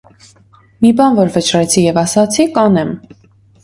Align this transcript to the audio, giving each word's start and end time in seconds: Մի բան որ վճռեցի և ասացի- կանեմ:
Մի 0.85 0.91
բան 1.01 1.19
որ 1.21 1.31
վճռեցի 1.37 1.87
և 1.91 2.03
ասացի- 2.07 2.51
կանեմ: 2.61 3.01